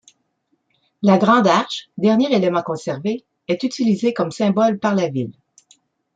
[1.03, 5.35] La grande arche, dernier élément conservé, est utilisée comme symbole par la ville.